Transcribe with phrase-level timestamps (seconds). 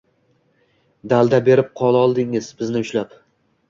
[1.13, 3.19] Dalda berib qololdingiz bizni ushlab